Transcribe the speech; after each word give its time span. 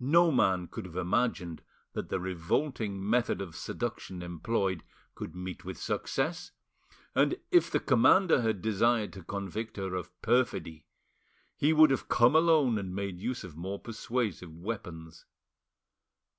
No 0.00 0.30
man 0.32 0.66
could 0.66 0.86
have 0.86 0.96
imagined 0.96 1.60
that 1.92 2.08
the 2.08 2.18
revolting 2.18 3.06
method 3.06 3.42
of 3.42 3.54
seduction 3.54 4.22
employed 4.22 4.82
could 5.14 5.36
meet 5.36 5.62
with 5.62 5.76
success, 5.76 6.52
and 7.14 7.36
if 7.50 7.70
the 7.70 7.78
commander 7.78 8.40
had 8.40 8.62
desired 8.62 9.12
to 9.12 9.22
convict 9.22 9.76
her 9.76 9.94
of 9.94 10.10
perfidy 10.22 10.86
he 11.54 11.74
would 11.74 11.90
have 11.90 12.08
come 12.08 12.34
alone 12.34 12.78
and 12.78 12.94
made 12.94 13.20
use 13.20 13.44
of 13.44 13.54
more 13.54 13.78
persuasive 13.78 14.56
weapons. 14.56 15.26